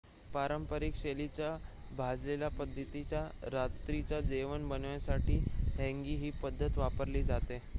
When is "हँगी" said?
5.77-6.15